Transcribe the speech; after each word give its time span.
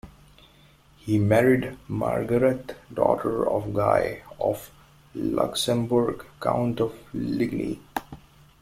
He 0.97 1.19
married 1.19 1.77
Margaret, 1.87 2.75
daughter 2.91 3.47
of 3.47 3.71
Guy 3.75 4.23
of 4.39 4.71
Luxembourg, 5.13 6.25
Count 6.39 6.79
of 6.79 6.95
Ligny. 7.13 7.79